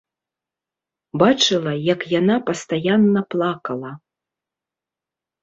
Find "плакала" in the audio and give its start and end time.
3.35-3.91